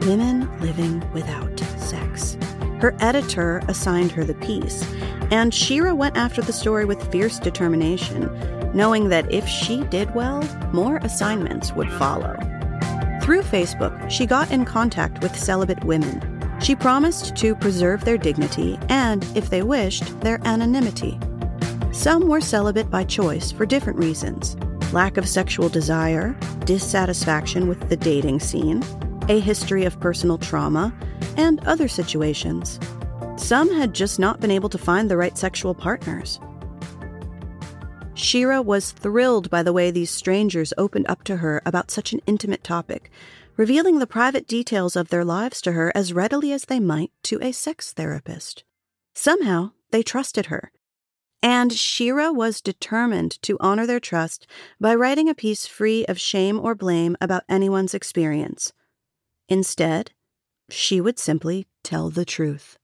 women 0.08 0.50
living 0.62 1.04
without 1.12 1.60
sex. 1.78 2.38
Her 2.80 2.96
editor 3.02 3.62
assigned 3.68 4.14
her 4.14 4.24
the 4.24 4.36
piece, 4.36 4.90
and 5.30 5.54
Shira 5.54 5.94
went 5.94 6.16
after 6.16 6.42
the 6.42 6.54
story 6.54 6.86
with 6.86 7.12
fierce 7.12 7.40
determination, 7.40 8.32
knowing 8.74 9.10
that 9.10 9.30
if 9.32 9.46
she 9.46 9.84
did 9.84 10.16
well, 10.16 10.42
more 10.72 10.98
assignments 11.04 11.74
would 11.74 11.92
follow. 11.92 12.38
Through 13.22 13.42
Facebook, 13.42 14.10
she 14.10 14.26
got 14.26 14.50
in 14.50 14.64
contact 14.64 15.22
with 15.22 15.38
celibate 15.38 15.84
women 15.84 16.39
She 16.62 16.76
promised 16.76 17.36
to 17.38 17.56
preserve 17.56 18.04
their 18.04 18.18
dignity 18.18 18.78
and, 18.90 19.26
if 19.36 19.50
they 19.50 19.62
wished, 19.64 20.20
their 20.22 20.40
anonymity. 20.46 21.20
Some 21.92 22.28
were 22.28 22.42
celibate 22.42 22.90
by 22.90 23.06
choice 23.06 23.52
for 23.52 23.66
different 23.66 24.00
reasons 24.00 24.56
lack 24.92 25.18
of 25.18 25.30
sexual 25.30 25.70
desire, 25.70 26.36
dissatisfaction 26.66 27.68
with 27.68 27.90
the 27.90 27.98
dating 27.98 28.40
scene, 28.40 28.84
a 29.28 29.40
history 29.40 29.86
of 29.86 30.00
personal 30.00 30.38
trauma, 30.38 30.92
and 31.38 31.60
other 31.68 31.88
situations. 31.88 32.80
Some 33.38 33.72
had 33.72 33.94
just 33.94 34.20
not 34.20 34.40
been 34.40 34.52
able 34.52 34.70
to 34.70 34.78
find 34.78 35.10
the 35.10 35.18
right 35.18 35.38
sexual 35.38 35.76
partners. 35.76 36.40
Shira 38.16 38.62
was 38.62 38.92
thrilled 38.92 39.50
by 39.50 39.64
the 39.64 39.72
way 39.72 39.92
these 39.92 40.12
strangers 40.12 40.74
opened 40.78 41.06
up 41.08 41.24
to 41.26 41.38
her 41.38 41.62
about 41.66 41.92
such 41.92 42.12
an 42.12 42.22
intimate 42.26 42.64
topic, 42.64 43.12
revealing 43.60 44.00
the 44.00 44.08
private 44.08 44.48
details 44.48 44.96
of 44.96 45.10
their 45.10 45.26
lives 45.26 45.60
to 45.60 45.74
her 45.74 45.92
as 45.94 46.14
readily 46.14 46.54
as 46.54 46.64
they 46.64 46.80
might 46.80 47.12
to 47.22 47.38
a 47.42 47.52
sex 47.52 47.92
therapist. 47.92 48.64
Somehow, 49.14 49.72
they 49.92 50.02
trusted 50.02 50.46
her. 50.46 50.72
And 51.44 51.74
Shira 51.74 52.32
was 52.32 52.62
determined 52.62 53.38
to 53.42 53.58
honor 53.60 53.86
their 53.86 54.00
trust 54.00 54.48
by 54.80 54.96
writing 54.96 55.28
a 55.28 55.36
piece 55.36 55.68
free 55.68 56.06
of 56.06 56.18
shame 56.18 56.58
or 56.58 56.74
blame 56.74 57.18
about 57.20 57.44
anyone's 57.50 57.94
experience. 57.94 58.72
Instead, 59.50 60.12
she 60.70 61.02
would 61.02 61.20
simply 61.20 61.68
tell 61.84 62.10
the 62.10 62.24
truth. 62.24 62.78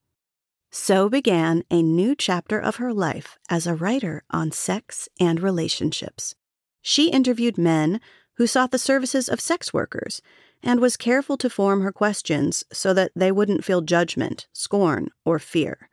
So 0.71 1.07
began 1.07 1.63
a 1.71 1.81
new 1.81 2.15
chapter 2.15 2.59
of 2.59 2.77
her 2.77 2.93
life 2.93 3.37
as 3.49 3.65
a 3.65 3.75
writer 3.75 4.25
on 4.29 4.51
sex 4.51 5.07
and 5.21 5.41
relationships. 5.41 6.35
She 6.81 7.11
interviewed 7.11 7.57
men 7.57 8.01
who 8.35 8.45
sought 8.45 8.71
the 8.71 8.77
services 8.77 9.29
of 9.29 9.39
sex 9.39 9.73
workers 9.73 10.21
and 10.65 10.79
was 10.79 10.97
careful 10.97 11.37
to 11.37 11.49
form 11.49 11.81
her 11.81 11.91
questions 11.91 12.65
so 12.73 12.93
that 12.93 13.11
they 13.15 13.31
wouldn't 13.31 13.63
feel 13.63 13.81
judgment, 13.81 14.47
scorn, 14.51 15.09
or 15.23 15.37
fear. 15.37 15.89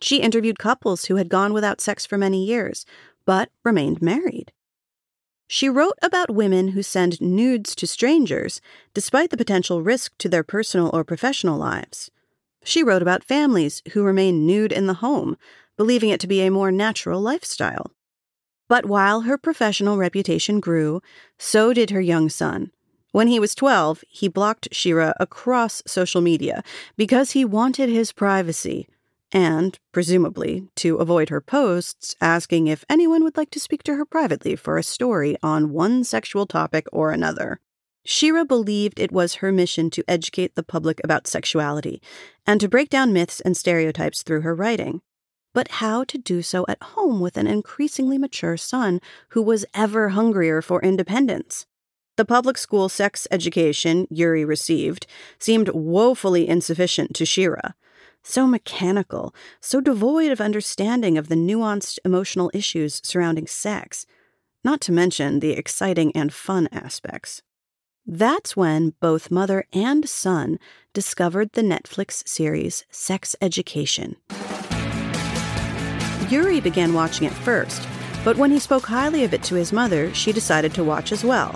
She 0.00 0.20
interviewed 0.20 0.58
couples 0.58 1.06
who 1.06 1.16
had 1.16 1.28
gone 1.28 1.52
without 1.52 1.80
sex 1.80 2.04
for 2.04 2.18
many 2.18 2.44
years, 2.44 2.84
but 3.24 3.50
remained 3.64 4.02
married. 4.02 4.52
She 5.46 5.68
wrote 5.68 5.98
about 6.02 6.34
women 6.34 6.68
who 6.68 6.82
send 6.82 7.20
nudes 7.20 7.74
to 7.76 7.86
strangers, 7.86 8.60
despite 8.92 9.30
the 9.30 9.36
potential 9.36 9.82
risk 9.82 10.12
to 10.18 10.28
their 10.28 10.44
personal 10.44 10.90
or 10.92 11.04
professional 11.04 11.56
lives. 11.56 12.10
She 12.64 12.82
wrote 12.82 13.00
about 13.00 13.24
families 13.24 13.82
who 13.92 14.02
remain 14.02 14.46
nude 14.46 14.72
in 14.72 14.86
the 14.86 14.94
home, 14.94 15.38
believing 15.76 16.10
it 16.10 16.20
to 16.20 16.26
be 16.26 16.42
a 16.42 16.50
more 16.50 16.70
natural 16.70 17.20
lifestyle. 17.20 17.92
But 18.68 18.84
while 18.84 19.22
her 19.22 19.38
professional 19.38 19.96
reputation 19.96 20.60
grew, 20.60 21.00
so 21.38 21.72
did 21.72 21.90
her 21.90 22.00
young 22.00 22.28
son. 22.28 22.72
When 23.12 23.28
he 23.28 23.40
was 23.40 23.54
12, 23.54 24.04
he 24.08 24.28
blocked 24.28 24.68
Shira 24.72 25.14
across 25.18 25.82
social 25.86 26.20
media 26.20 26.62
because 26.96 27.30
he 27.30 27.44
wanted 27.44 27.88
his 27.88 28.12
privacy 28.12 28.86
and, 29.32 29.78
presumably, 29.92 30.68
to 30.76 30.96
avoid 30.96 31.28
her 31.28 31.40
posts 31.40 32.14
asking 32.20 32.66
if 32.66 32.84
anyone 32.88 33.24
would 33.24 33.36
like 33.36 33.50
to 33.50 33.60
speak 33.60 33.82
to 33.84 33.96
her 33.96 34.04
privately 34.04 34.56
for 34.56 34.78
a 34.78 34.82
story 34.82 35.36
on 35.42 35.72
one 35.72 36.04
sexual 36.04 36.46
topic 36.46 36.86
or 36.92 37.10
another. 37.10 37.60
Shira 38.04 38.44
believed 38.44 38.98
it 38.98 39.12
was 39.12 39.34
her 39.34 39.52
mission 39.52 39.90
to 39.90 40.04
educate 40.08 40.54
the 40.54 40.62
public 40.62 40.98
about 41.04 41.26
sexuality 41.26 42.00
and 42.46 42.60
to 42.60 42.68
break 42.68 42.88
down 42.88 43.12
myths 43.12 43.40
and 43.40 43.54
stereotypes 43.56 44.22
through 44.22 44.40
her 44.40 44.54
writing. 44.54 45.02
But 45.52 45.68
how 45.72 46.04
to 46.04 46.16
do 46.16 46.40
so 46.40 46.64
at 46.68 46.82
home 46.82 47.20
with 47.20 47.36
an 47.36 47.46
increasingly 47.46 48.16
mature 48.16 48.56
son 48.56 49.00
who 49.30 49.42
was 49.42 49.66
ever 49.74 50.10
hungrier 50.10 50.62
for 50.62 50.80
independence? 50.80 51.66
The 52.18 52.24
public 52.24 52.58
school 52.58 52.88
sex 52.88 53.28
education 53.30 54.08
Yuri 54.10 54.44
received 54.44 55.06
seemed 55.38 55.68
woefully 55.68 56.48
insufficient 56.48 57.14
to 57.14 57.24
Shira. 57.24 57.76
So 58.24 58.44
mechanical, 58.44 59.32
so 59.60 59.80
devoid 59.80 60.32
of 60.32 60.40
understanding 60.40 61.16
of 61.16 61.28
the 61.28 61.36
nuanced 61.36 62.00
emotional 62.04 62.50
issues 62.52 63.00
surrounding 63.04 63.46
sex, 63.46 64.04
not 64.64 64.80
to 64.80 64.92
mention 64.92 65.38
the 65.38 65.52
exciting 65.52 66.10
and 66.16 66.34
fun 66.34 66.68
aspects. 66.72 67.42
That's 68.04 68.56
when 68.56 68.94
both 68.98 69.30
mother 69.30 69.66
and 69.72 70.08
son 70.08 70.58
discovered 70.92 71.52
the 71.52 71.62
Netflix 71.62 72.26
series 72.26 72.84
Sex 72.90 73.36
Education. 73.40 74.16
Yuri 76.28 76.58
began 76.58 76.94
watching 76.94 77.28
it 77.28 77.32
first, 77.32 77.80
but 78.24 78.36
when 78.36 78.50
he 78.50 78.58
spoke 78.58 78.86
highly 78.86 79.22
of 79.22 79.32
it 79.32 79.44
to 79.44 79.54
his 79.54 79.72
mother, 79.72 80.12
she 80.14 80.32
decided 80.32 80.74
to 80.74 80.82
watch 80.82 81.12
as 81.12 81.22
well. 81.22 81.54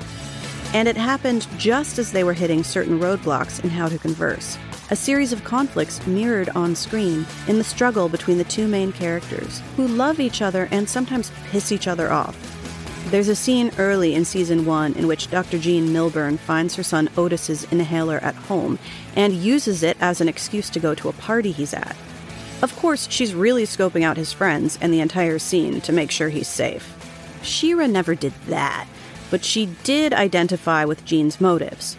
And 0.73 0.89
it 0.89 0.97
happened 0.97 1.47
just 1.59 1.99
as 1.99 2.13
they 2.13 2.25
were 2.25 2.33
hitting 2.33 2.65
certain 2.65 2.99
roadblocks 2.99 3.63
in 3.63 3.71
how 3.71 3.89
to 3.89 3.99
converse. 3.99 4.57
A 4.91 4.97
series 4.97 5.33
of 5.33 5.45
conflicts 5.45 6.07
mirrored 6.07 6.49
on 6.51 6.75
screen 6.75 7.27
in 7.47 7.59
the 7.59 7.65
struggle 7.65 8.09
between 8.09 8.39
the 8.39 8.45
two 8.45 8.69
main 8.69 8.93
characters, 8.93 9.63
who 9.77 9.87
love 9.87 10.19
each 10.21 10.43
other 10.43 10.69
and 10.71 10.89
sometimes 10.89 11.33
piss 11.51 11.73
each 11.73 11.87
other 11.87 12.11
off. 12.11 12.37
There's 13.11 13.29
a 13.29 13.37
scene 13.37 13.71
early 13.79 14.15
in 14.15 14.25
season 14.25 14.65
one 14.65 14.95
in 14.95 15.07
which 15.07 15.31
Dr. 15.31 15.59
Jean 15.59 15.93
Milburn 15.93 16.39
finds 16.39 16.75
her 16.77 16.83
son 16.83 17.11
Otis's 17.19 17.65
inhaler 17.73 18.19
at 18.19 18.35
home 18.35 18.79
and 19.15 19.35
uses 19.35 19.83
it 19.83 19.99
as 20.01 20.21
an 20.21 20.29
excuse 20.29 20.71
to 20.71 20.81
go 20.81 20.95
to 20.95 21.11
a 21.11 21.13
party 21.13 21.53
he's 21.53 21.75
at. 21.75 21.97
Of 22.63 22.75
course, 22.77 23.09
she's 23.11 23.35
really 23.35 23.65
scoping 23.65 24.03
out 24.03 24.17
his 24.17 24.33
friends 24.33 24.79
and 24.81 24.93
the 24.93 25.01
entire 25.01 25.39
scene 25.39 25.81
to 25.83 25.93
make 25.93 26.11
sure 26.11 26.31
he's 26.31 26.49
safe. 26.49 26.97
Shira 27.43 27.89
never 27.89 28.15
did 28.15 28.33
that, 28.47 28.87
but 29.33 29.47
she 29.47 29.65
did 29.83 30.13
identify 30.13 30.85
with 30.85 31.07
Jean's 31.07 31.41
motives. 31.41 31.97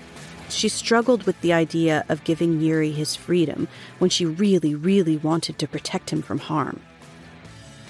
She 0.50 0.70
struggled 0.70 1.24
with 1.24 1.42
the 1.42 1.52
idea 1.52 2.06
of 2.08 2.24
giving 2.24 2.62
Yuri 2.62 2.92
his 2.92 3.16
freedom 3.16 3.68
when 3.98 4.12
she 4.12 4.24
really, 4.24 4.76
really 4.76 5.18
wanted 5.18 5.58
to 5.58 5.68
protect 5.68 6.12
him 6.12 6.22
from 6.22 6.38
harm. 6.38 6.80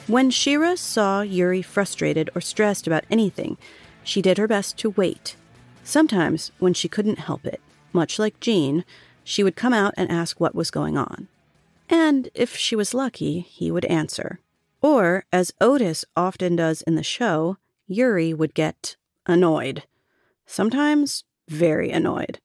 When 0.08 0.32
Shira 0.32 0.78
saw 0.78 1.24
Yuri 1.24 1.62
frustrated 1.62 2.30
or 2.34 2.40
stressed 2.40 2.88
about 2.88 3.04
anything, 3.12 3.58
she 4.02 4.22
did 4.22 4.38
her 4.38 4.48
best 4.48 4.78
to 4.78 4.92
wait. 4.92 5.36
Sometimes, 5.84 6.54
when 6.60 6.74
she 6.74 6.88
couldn't 6.88 7.20
help 7.20 7.46
it, 7.46 7.60
much 7.92 8.18
like 8.18 8.40
Jean, 8.40 8.86
she 9.26 9.44
would 9.44 9.58
come 9.58 9.74
out 9.74 9.94
and 9.98 10.10
ask 10.10 10.40
what 10.40 10.56
was 10.56 10.72
going 10.72 10.98
on. 10.98 11.28
And 11.90 12.30
if 12.34 12.56
she 12.56 12.78
was 12.78 12.94
lucky, 12.94 13.42
he 13.42 13.72
would 13.72 13.86
answer. 13.86 14.40
Or, 14.82 15.26
as 15.34 15.54
Otis 15.60 16.06
often 16.16 16.56
does 16.56 16.82
in 16.84 16.96
the 16.96 17.04
show, 17.04 17.58
Yuri 17.88 18.34
would 18.34 18.54
get 18.54 18.96
annoyed. 19.25 19.84
Sometimes 20.46 21.24
very 21.48 21.92
annoyed. 21.92 22.39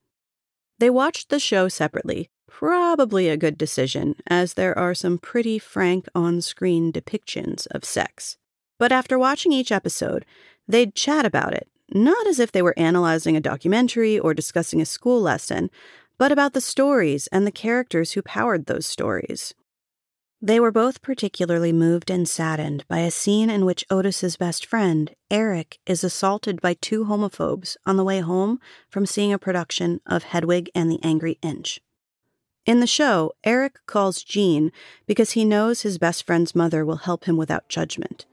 They 0.78 0.90
watched 0.90 1.28
the 1.28 1.40
show 1.40 1.68
separately, 1.68 2.30
Probably 2.48 3.28
a 3.28 3.36
good 3.36 3.56
decision, 3.56 4.16
as 4.26 4.54
there 4.54 4.76
are 4.76 4.92
some 4.92 5.18
pretty 5.18 5.60
frank 5.60 6.08
on 6.12 6.40
screen 6.40 6.92
depictions 6.92 7.68
of 7.70 7.84
sex. 7.84 8.36
But 8.78 8.90
after 8.90 9.16
watching 9.16 9.52
each 9.52 9.70
episode, 9.70 10.24
they'd 10.66 10.96
chat 10.96 11.24
about 11.24 11.54
it, 11.54 11.68
not 11.92 12.26
as 12.26 12.40
if 12.40 12.50
they 12.50 12.62
were 12.62 12.76
analyzing 12.76 13.36
a 13.36 13.40
documentary 13.40 14.18
or 14.18 14.34
discussing 14.34 14.80
a 14.80 14.86
school 14.86 15.20
lesson, 15.20 15.70
but 16.18 16.32
about 16.32 16.52
the 16.52 16.60
stories 16.60 17.28
and 17.28 17.46
the 17.46 17.52
characters 17.52 18.12
who 18.12 18.22
powered 18.22 18.66
those 18.66 18.86
stories. 18.88 19.54
They 20.40 20.60
were 20.60 20.70
both 20.70 21.02
particularly 21.02 21.72
moved 21.72 22.10
and 22.10 22.28
saddened 22.28 22.84
by 22.86 22.98
a 22.98 23.10
scene 23.10 23.50
in 23.50 23.64
which 23.64 23.84
Otis's 23.90 24.36
best 24.36 24.64
friend, 24.64 25.12
Eric, 25.30 25.78
is 25.84 26.04
assaulted 26.04 26.60
by 26.60 26.74
two 26.74 27.06
homophobes 27.06 27.76
on 27.84 27.96
the 27.96 28.04
way 28.04 28.20
home 28.20 28.60
from 28.88 29.04
seeing 29.04 29.32
a 29.32 29.38
production 29.38 30.00
of 30.06 30.22
Hedwig 30.22 30.70
and 30.76 30.90
the 30.90 31.00
Angry 31.02 31.38
Inch. 31.42 31.80
In 32.66 32.78
the 32.78 32.86
show, 32.86 33.32
Eric 33.42 33.80
calls 33.86 34.22
Jean 34.22 34.70
because 35.06 35.32
he 35.32 35.44
knows 35.44 35.80
his 35.80 35.98
best 35.98 36.24
friend's 36.24 36.54
mother 36.54 36.84
will 36.84 36.96
help 36.98 37.24
him 37.24 37.36
without 37.36 37.68
judgment. 37.68 38.26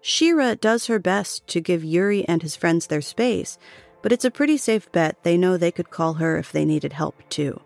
Shira 0.00 0.56
does 0.56 0.86
her 0.86 0.98
best 0.98 1.46
to 1.48 1.60
give 1.60 1.84
Yuri 1.84 2.24
and 2.26 2.42
his 2.42 2.56
friends 2.56 2.86
their 2.86 3.02
space, 3.02 3.58
but 4.00 4.10
it's 4.10 4.24
a 4.24 4.30
pretty 4.30 4.56
safe 4.56 4.90
bet 4.90 5.22
they 5.22 5.36
know 5.36 5.56
they 5.56 5.70
could 5.70 5.90
call 5.90 6.14
her 6.14 6.38
if 6.38 6.50
they 6.50 6.64
needed 6.64 6.94
help 6.94 7.16
too. 7.28 7.60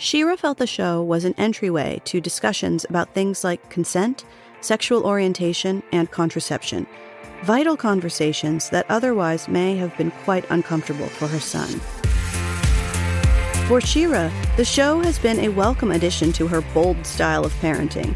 Shira 0.00 0.36
felt 0.36 0.58
the 0.58 0.66
show 0.68 1.02
was 1.02 1.24
an 1.24 1.34
entryway 1.36 2.00
to 2.04 2.20
discussions 2.20 2.86
about 2.88 3.12
things 3.14 3.42
like 3.42 3.68
consent, 3.68 4.24
sexual 4.60 5.04
orientation, 5.04 5.82
and 5.90 6.08
contraception, 6.08 6.86
vital 7.42 7.76
conversations 7.76 8.70
that 8.70 8.86
otherwise 8.88 9.48
may 9.48 9.74
have 9.74 9.96
been 9.98 10.12
quite 10.22 10.48
uncomfortable 10.50 11.08
for 11.08 11.26
her 11.26 11.40
son. 11.40 11.68
For 13.66 13.80
Shira, 13.80 14.30
the 14.56 14.64
show 14.64 15.00
has 15.00 15.18
been 15.18 15.40
a 15.40 15.48
welcome 15.48 15.90
addition 15.90 16.32
to 16.34 16.46
her 16.46 16.60
bold 16.72 17.04
style 17.04 17.44
of 17.44 17.52
parenting. 17.54 18.14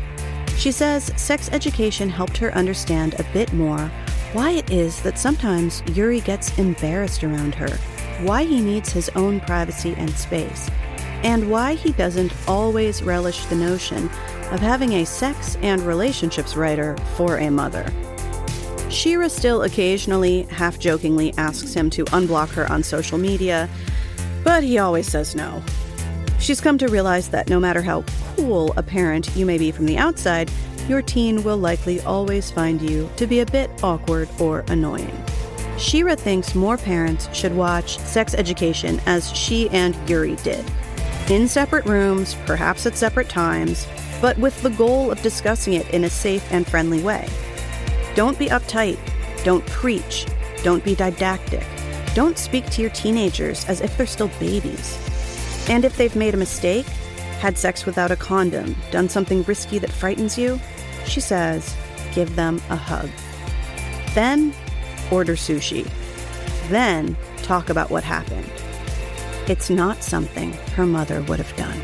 She 0.56 0.70
says 0.70 1.10
sex 1.16 1.50
education 1.50 2.08
helped 2.08 2.36
her 2.36 2.54
understand 2.54 3.14
a 3.18 3.26
bit 3.32 3.52
more 3.52 3.90
why 4.32 4.52
it 4.52 4.70
is 4.70 5.02
that 5.02 5.18
sometimes 5.18 5.82
Yuri 5.94 6.20
gets 6.20 6.56
embarrassed 6.60 7.24
around 7.24 7.56
her, 7.56 7.76
why 8.24 8.44
he 8.44 8.60
needs 8.60 8.92
his 8.92 9.10
own 9.16 9.40
privacy 9.40 9.94
and 9.98 10.10
space, 10.10 10.70
and 11.22 11.50
why 11.50 11.74
he 11.74 11.92
doesn't 11.92 12.32
always 12.46 13.02
relish 13.02 13.44
the 13.46 13.56
notion 13.56 14.06
of 14.50 14.60
having 14.60 14.94
a 14.94 15.04
sex 15.04 15.56
and 15.62 15.80
relationships 15.82 16.56
writer 16.56 16.96
for 17.16 17.38
a 17.38 17.50
mother. 17.50 17.90
Shira 18.90 19.30
still 19.30 19.62
occasionally, 19.62 20.42
half 20.44 20.78
jokingly, 20.78 21.32
asks 21.38 21.72
him 21.72 21.88
to 21.90 22.04
unblock 22.06 22.50
her 22.50 22.70
on 22.70 22.82
social 22.82 23.16
media 23.18 23.68
but 24.44 24.64
he 24.64 24.78
always 24.78 25.06
says 25.06 25.34
no. 25.34 25.62
She's 26.38 26.60
come 26.60 26.78
to 26.78 26.88
realize 26.88 27.28
that 27.28 27.48
no 27.48 27.60
matter 27.60 27.82
how 27.82 28.04
cool 28.36 28.72
a 28.76 28.82
parent 28.82 29.34
you 29.36 29.46
may 29.46 29.58
be 29.58 29.70
from 29.70 29.86
the 29.86 29.98
outside, 29.98 30.50
your 30.88 31.02
teen 31.02 31.44
will 31.44 31.56
likely 31.56 32.00
always 32.00 32.50
find 32.50 32.82
you 32.82 33.08
to 33.16 33.26
be 33.26 33.40
a 33.40 33.46
bit 33.46 33.70
awkward 33.84 34.28
or 34.40 34.64
annoying. 34.68 35.16
Shira 35.78 36.16
thinks 36.16 36.54
more 36.54 36.76
parents 36.76 37.32
should 37.34 37.54
watch 37.54 37.98
Sex 37.98 38.34
Education 38.34 39.00
as 39.06 39.32
she 39.32 39.70
and 39.70 39.96
Yuri 40.08 40.36
did. 40.36 40.64
In 41.32 41.48
separate 41.48 41.86
rooms, 41.86 42.36
perhaps 42.44 42.84
at 42.84 42.94
separate 42.94 43.30
times, 43.30 43.88
but 44.20 44.36
with 44.36 44.60
the 44.60 44.68
goal 44.68 45.10
of 45.10 45.22
discussing 45.22 45.72
it 45.72 45.88
in 45.88 46.04
a 46.04 46.10
safe 46.10 46.46
and 46.52 46.66
friendly 46.66 47.02
way. 47.02 47.26
Don't 48.14 48.38
be 48.38 48.48
uptight. 48.48 48.98
Don't 49.42 49.64
preach. 49.64 50.26
Don't 50.62 50.84
be 50.84 50.94
didactic. 50.94 51.64
Don't 52.14 52.36
speak 52.36 52.68
to 52.72 52.82
your 52.82 52.90
teenagers 52.90 53.64
as 53.64 53.80
if 53.80 53.96
they're 53.96 54.06
still 54.06 54.28
babies. 54.38 54.98
And 55.70 55.86
if 55.86 55.96
they've 55.96 56.14
made 56.14 56.34
a 56.34 56.36
mistake, 56.36 56.84
had 57.40 57.56
sex 57.56 57.86
without 57.86 58.10
a 58.10 58.16
condom, 58.16 58.76
done 58.90 59.08
something 59.08 59.42
risky 59.44 59.78
that 59.78 59.90
frightens 59.90 60.36
you, 60.36 60.60
she 61.06 61.22
says, 61.22 61.74
give 62.14 62.36
them 62.36 62.60
a 62.68 62.76
hug. 62.76 63.08
Then 64.14 64.52
order 65.10 65.36
sushi. 65.36 65.88
Then 66.68 67.16
talk 67.38 67.70
about 67.70 67.88
what 67.88 68.04
happened. 68.04 68.52
It's 69.48 69.68
not 69.68 70.04
something 70.04 70.52
her 70.76 70.86
mother 70.86 71.20
would 71.22 71.40
have 71.40 71.56
done. 71.56 71.80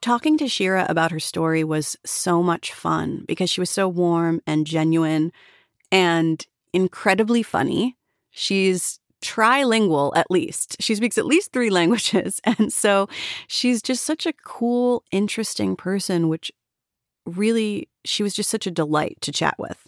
Talking 0.00 0.38
to 0.38 0.46
Shira 0.46 0.86
about 0.88 1.10
her 1.10 1.18
story 1.18 1.64
was 1.64 1.96
so 2.04 2.44
much 2.44 2.72
fun 2.72 3.24
because 3.26 3.50
she 3.50 3.60
was 3.60 3.70
so 3.70 3.88
warm 3.88 4.40
and 4.46 4.66
genuine 4.66 5.32
and 5.90 6.46
incredibly 6.72 7.42
funny. 7.42 7.96
She's 8.30 9.00
trilingual 9.20 10.12
at 10.14 10.30
least. 10.30 10.76
She 10.78 10.94
speaks 10.94 11.18
at 11.18 11.26
least 11.26 11.52
three 11.52 11.70
languages. 11.80 12.40
And 12.44 12.72
so 12.72 13.08
she's 13.48 13.82
just 13.82 14.04
such 14.04 14.26
a 14.26 14.34
cool, 14.44 15.02
interesting 15.10 15.74
person, 15.74 16.28
which 16.28 16.52
really, 17.26 17.88
she 18.04 18.22
was 18.22 18.34
just 18.34 18.50
such 18.50 18.66
a 18.66 18.70
delight 18.70 19.18
to 19.22 19.32
chat 19.32 19.54
with. 19.58 19.86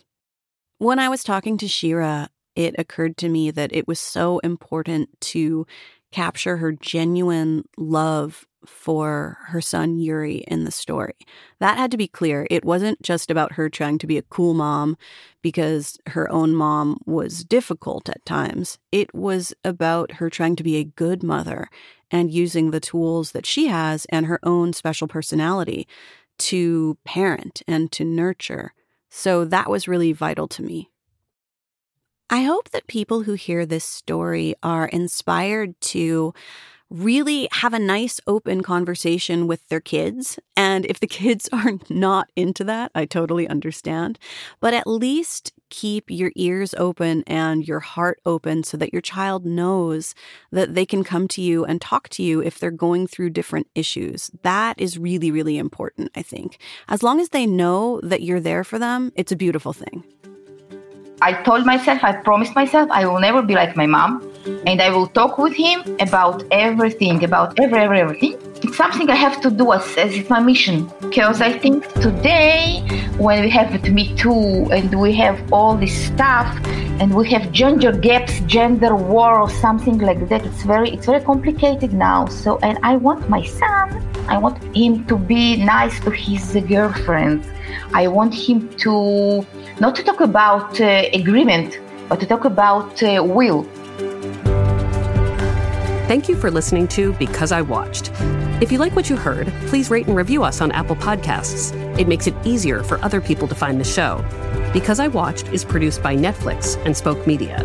When 0.78 0.99
I 0.99 1.09
was 1.09 1.25
talking 1.25 1.57
to 1.59 1.69
Shira, 1.69 2.28
it 2.55 2.75
occurred 2.78 3.16
to 3.19 3.28
me 3.28 3.50
that 3.50 3.75
it 3.75 3.87
was 3.87 4.00
so 4.00 4.38
important 4.40 5.09
to 5.21 5.66
capture 6.12 6.57
her 6.59 6.73
genuine 6.73 7.64
love 7.76 8.47
for 8.66 9.38
her 9.47 9.61
son 9.61 9.99
Yuri 9.99 10.38
in 10.49 10.64
the 10.64 10.71
story. 10.71 11.14
That 11.61 11.78
had 11.78 11.90
to 11.93 11.97
be 11.97 12.09
clear. 12.09 12.47
It 12.50 12.64
wasn't 12.64 13.00
just 13.02 13.31
about 13.31 13.52
her 13.52 13.69
trying 13.69 13.99
to 13.99 14.07
be 14.07 14.19
a 14.19 14.23
cool 14.23 14.55
mom 14.55 14.97
because 15.43 15.99
her 16.09 16.31
own 16.31 16.55
mom 16.55 16.99
was 17.07 17.45
difficult 17.45 18.09
at 18.09 18.25
times. 18.25 18.78
It 18.90 19.14
was 19.14 19.55
about 19.64 20.12
her 20.12 20.28
trying 20.31 20.57
to 20.57 20.64
be 20.64 20.76
a 20.76 20.85
good 20.85 21.23
mother 21.23 21.69
and 22.11 22.33
using 22.33 22.71
the 22.71 22.81
tools 22.81 23.33
that 23.33 23.47
she 23.47 23.69
has 23.69 24.05
and 24.07 24.26
her 24.26 24.40
own 24.43 24.73
special 24.73 25.09
personality 25.09 25.87
to 26.38 26.99
parent 27.05 27.62
and 27.66 27.90
to 27.93 28.05
nurture. 28.05 28.73
So 29.09 29.45
that 29.45 29.71
was 29.71 29.88
really 29.88 30.12
vital 30.12 30.49
to 30.49 30.62
me. 30.62 30.90
I 32.28 32.43
hope 32.43 32.71
that 32.71 32.88
people 32.88 33.23
who 33.23 33.35
hear 33.35 33.64
this 33.64 33.85
story 33.85 34.55
are 34.62 34.88
inspired 34.88 35.81
to 35.83 36.35
really 36.90 37.49
have 37.52 37.75
a 37.75 37.78
nice 37.78 38.21
open 38.26 38.62
conversation 38.62 39.47
with 39.47 39.66
their 39.69 39.81
kids. 39.81 40.38
And 40.57 40.87
if 40.87 41.00
the 41.00 41.07
kids 41.21 41.49
are 41.52 41.73
not 41.88 42.31
into 42.37 42.64
that, 42.64 42.90
I 42.95 43.05
totally 43.05 43.49
understand. 43.49 44.19
But 44.61 44.75
at 44.75 44.87
least 44.87 45.52
keep 45.69 46.11
your 46.11 46.31
ears 46.37 46.75
open 46.78 47.25
and 47.26 47.66
your 47.66 47.81
heart 47.81 48.21
open 48.25 48.62
so 48.62 48.76
that 48.76 48.93
your 48.93 49.02
child 49.02 49.45
knows 49.45 50.14
that 50.52 50.75
they 50.75 50.87
can 50.87 51.02
come 51.02 51.26
to 51.28 51.43
you 51.43 51.64
and 51.64 51.81
talk 51.81 52.09
to 52.11 52.23
you 52.23 52.40
if 52.40 52.59
they're 52.59 52.71
going 52.71 53.07
through 53.07 53.31
different 53.31 53.66
issues. 53.75 54.31
That 54.43 54.81
is 54.81 54.99
really, 54.99 55.31
really 55.31 55.58
important, 55.58 56.11
I 56.15 56.23
think. 56.23 56.58
As 56.89 57.02
long 57.02 57.21
as 57.21 57.30
they 57.30 57.47
know 57.47 58.00
that 58.02 58.23
you're 58.23 58.41
there 58.41 58.65
for 58.65 58.78
them, 58.78 59.13
it's 59.17 59.32
a 59.32 59.37
beautiful 59.37 59.73
thing. 59.73 60.04
I 61.23 61.32
told 61.43 61.65
myself, 61.65 62.04
I 62.04 62.13
promised 62.13 62.54
myself, 62.54 62.91
I 62.91 63.06
will 63.06 63.21
never 63.21 63.41
be 63.43 63.54
like 63.54 63.75
my 63.75 63.87
mom, 63.87 64.21
and 64.67 64.80
I 64.80 64.91
will 64.91 65.06
talk 65.09 65.39
with 65.39 65.54
him 65.54 65.82
about 66.00 66.45
everything, 66.50 67.25
about 67.25 67.59
every, 67.59 67.80
every 67.80 68.00
everything. 68.00 68.39
It's 68.63 68.76
something 68.76 69.11
I 69.11 69.15
have 69.15 69.41
to 69.43 69.50
do 69.50 69.73
as, 69.73 69.85
as 69.97 70.15
it's 70.15 70.30
my 70.30 70.41
mission, 70.41 70.91
because 71.00 71.41
I 71.41 71.59
think 71.59 71.87
today, 71.95 72.80
when 73.19 73.43
we 73.43 73.50
have 73.50 73.69
Me 73.91 74.15
Too 74.17 74.69
and 74.73 74.99
we 75.00 75.13
have 75.15 75.37
all 75.52 75.76
this 75.76 75.95
stuff, 76.06 76.49
and 77.00 77.15
we 77.15 77.28
have 77.30 77.52
gender 77.52 77.93
gaps, 77.93 78.41
gender 78.47 78.97
war, 78.97 79.41
or 79.41 79.50
something 79.50 79.99
like 79.99 80.28
that, 80.30 80.47
it's 80.47 80.63
very, 80.63 80.91
it's 80.91 81.06
very 81.06 81.23
complicated 81.23 81.93
now. 81.93 82.26
So, 82.26 82.59
and 82.63 82.78
I 82.82 82.97
want 82.97 83.28
my 83.28 83.45
son, 83.45 84.02
I 84.28 84.39
want 84.39 84.56
him 84.75 85.04
to 85.06 85.17
be 85.17 85.56
nice 85.56 86.00
to 86.00 86.11
his 86.11 86.56
girlfriend. 86.67 87.45
I 87.93 88.09
want 88.09 88.35
him 88.35 88.69
to 88.78 89.47
not 89.80 89.95
to 89.97 90.02
talk 90.02 90.21
about 90.21 90.80
uh, 90.80 91.02
agreement, 91.13 91.78
but 92.09 92.19
to 92.21 92.26
talk 92.26 92.45
about 92.47 93.02
uh, 93.02 93.23
will. 93.23 93.67
Thank 96.06 96.28
you 96.28 96.36
for 96.36 96.52
listening 96.52 96.86
to 96.88 97.14
Because 97.14 97.50
I 97.50 97.62
Watched. 97.62 98.12
If 98.62 98.71
you 98.71 98.78
like 98.78 98.95
what 98.95 99.10
you 99.10 99.16
heard, 99.16 99.49
please 99.66 99.90
rate 99.90 100.06
and 100.06 100.14
review 100.14 100.45
us 100.45 100.60
on 100.60 100.71
Apple 100.71 100.95
Podcasts. 100.95 101.75
It 101.99 102.06
makes 102.06 102.28
it 102.28 102.34
easier 102.45 102.84
for 102.84 103.02
other 103.04 103.21
people 103.21 103.49
to 103.49 103.56
find 103.56 103.80
the 103.80 103.84
show. 103.84 104.25
Because 104.73 105.00
I 105.00 105.08
Watched 105.08 105.49
is 105.49 105.64
produced 105.64 106.04
by 106.04 106.14
Netflix 106.14 106.76
and 106.86 106.97
Spoke 106.97 107.26
Media. 107.26 107.58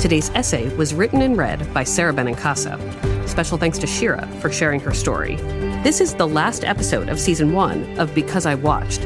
Today's 0.00 0.30
essay 0.30 0.74
was 0.76 0.94
written 0.94 1.20
and 1.20 1.36
read 1.36 1.70
by 1.74 1.84
Sara 1.84 2.14
Benincasa. 2.14 3.28
Special 3.28 3.58
thanks 3.58 3.76
to 3.76 3.86
Shira 3.86 4.26
for 4.40 4.50
sharing 4.50 4.80
her 4.80 4.94
story. 4.94 5.36
This 5.82 6.00
is 6.00 6.14
the 6.14 6.26
last 6.26 6.64
episode 6.64 7.10
of 7.10 7.20
season 7.20 7.52
one 7.52 7.98
of 8.00 8.14
Because 8.14 8.46
I 8.46 8.54
Watched. 8.54 9.02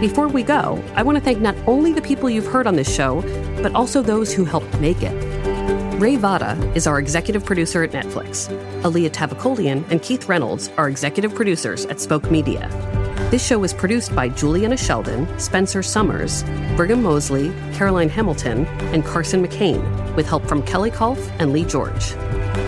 Before 0.00 0.28
we 0.28 0.44
go, 0.44 0.80
I 0.94 1.02
want 1.02 1.18
to 1.18 1.24
thank 1.24 1.40
not 1.40 1.56
only 1.66 1.92
the 1.92 2.02
people 2.02 2.30
you've 2.30 2.46
heard 2.46 2.68
on 2.68 2.76
this 2.76 2.94
show, 2.94 3.20
but 3.64 3.74
also 3.74 4.00
those 4.00 4.32
who 4.32 4.44
helped 4.44 4.78
make 4.78 5.02
it. 5.02 5.31
Rae 6.02 6.16
Votta 6.16 6.58
is 6.74 6.88
our 6.88 6.98
executive 6.98 7.44
producer 7.44 7.84
at 7.84 7.92
Netflix. 7.92 8.50
Alia 8.84 9.08
Tavakolian 9.08 9.88
and 9.88 10.02
Keith 10.02 10.28
Reynolds 10.28 10.68
are 10.76 10.88
executive 10.88 11.32
producers 11.32 11.86
at 11.86 12.00
Spoke 12.00 12.28
Media. 12.28 12.68
This 13.30 13.46
show 13.46 13.62
is 13.62 13.72
produced 13.72 14.12
by 14.12 14.28
Juliana 14.28 14.76
Sheldon, 14.76 15.28
Spencer 15.38 15.80
Summers, 15.80 16.42
Brigham 16.74 17.04
Mosley, 17.04 17.52
Caroline 17.74 18.08
Hamilton, 18.08 18.66
and 18.92 19.04
Carson 19.04 19.46
McCain, 19.46 20.16
with 20.16 20.26
help 20.26 20.44
from 20.48 20.64
Kelly 20.64 20.90
Kolf 20.90 21.20
and 21.38 21.52
Lee 21.52 21.64
George. 21.64 22.10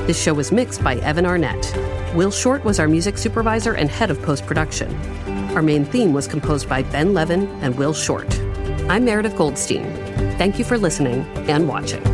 This 0.06 0.22
show 0.22 0.34
was 0.34 0.52
mixed 0.52 0.84
by 0.84 0.98
Evan 0.98 1.26
Arnett. 1.26 1.76
Will 2.14 2.30
Short 2.30 2.62
was 2.64 2.78
our 2.78 2.86
music 2.86 3.18
supervisor 3.18 3.72
and 3.72 3.90
head 3.90 4.12
of 4.12 4.22
post 4.22 4.46
production. 4.46 4.94
Our 5.56 5.62
main 5.62 5.84
theme 5.84 6.12
was 6.12 6.28
composed 6.28 6.68
by 6.68 6.84
Ben 6.84 7.14
Levin 7.14 7.48
and 7.62 7.76
Will 7.76 7.94
Short. 7.94 8.32
I'm 8.88 9.04
Meredith 9.04 9.36
Goldstein. 9.36 9.92
Thank 10.38 10.60
you 10.60 10.64
for 10.64 10.78
listening 10.78 11.22
and 11.48 11.66
watching. 11.66 12.13